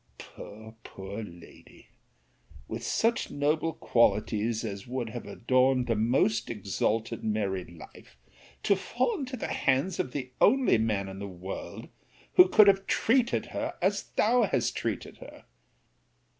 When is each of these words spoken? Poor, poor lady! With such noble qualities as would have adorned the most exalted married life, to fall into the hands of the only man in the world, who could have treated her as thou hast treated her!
Poor, 0.17 0.73
poor 0.83 1.21
lady! 1.21 1.89
With 2.67 2.83
such 2.83 3.29
noble 3.29 3.71
qualities 3.73 4.63
as 4.65 4.87
would 4.87 5.09
have 5.11 5.27
adorned 5.27 5.85
the 5.85 5.93
most 5.95 6.49
exalted 6.49 7.23
married 7.23 7.69
life, 7.69 8.17
to 8.63 8.75
fall 8.75 9.19
into 9.19 9.37
the 9.37 9.49
hands 9.53 9.99
of 9.99 10.11
the 10.11 10.31
only 10.41 10.79
man 10.79 11.07
in 11.07 11.19
the 11.19 11.27
world, 11.27 11.87
who 12.33 12.47
could 12.47 12.65
have 12.67 12.87
treated 12.87 13.45
her 13.53 13.75
as 13.79 14.09
thou 14.15 14.41
hast 14.41 14.75
treated 14.75 15.17
her! 15.19 15.45